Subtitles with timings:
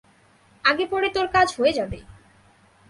[0.63, 1.99] আগে পরে তোর কাজ হয়ে যাবে!